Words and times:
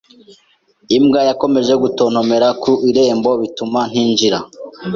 Imbwa 0.97 1.19
yakomeje 1.29 1.73
kuntontomera 1.81 2.47
ku 2.61 2.71
irembo, 2.89 3.31
bituma 3.41 3.79
ntinjira. 3.91 4.39